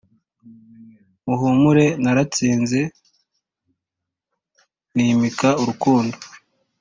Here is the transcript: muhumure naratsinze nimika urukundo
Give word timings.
muhumure 1.25 1.85
naratsinze 2.03 2.79
nimika 4.93 5.49
urukundo 5.61 6.15